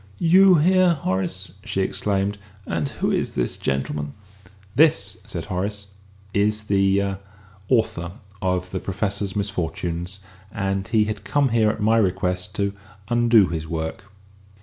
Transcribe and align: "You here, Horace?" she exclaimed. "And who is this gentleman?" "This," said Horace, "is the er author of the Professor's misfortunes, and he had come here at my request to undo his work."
"You 0.17 0.55
here, 0.55 0.93
Horace?" 0.95 1.51
she 1.63 1.81
exclaimed. 1.83 2.39
"And 2.65 2.89
who 2.89 3.11
is 3.11 3.33
this 3.33 3.55
gentleman?" 3.55 4.13
"This," 4.73 5.17
said 5.27 5.45
Horace, 5.45 5.89
"is 6.33 6.63
the 6.63 6.99
er 6.99 7.19
author 7.69 8.13
of 8.41 8.71
the 8.71 8.79
Professor's 8.79 9.35
misfortunes, 9.35 10.19
and 10.51 10.87
he 10.87 11.03
had 11.03 11.23
come 11.23 11.49
here 11.49 11.69
at 11.69 11.81
my 11.83 11.97
request 11.97 12.55
to 12.55 12.73
undo 13.09 13.49
his 13.49 13.67
work." 13.67 14.05